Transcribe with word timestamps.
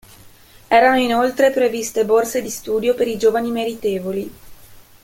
Erano 0.67 0.97
inoltre 0.97 1.51
previste 1.51 2.05
borse 2.05 2.41
di 2.41 2.49
studio 2.49 2.95
per 2.95 3.07
i 3.07 3.19
giovani 3.19 3.51
meritevoli. 3.51 4.31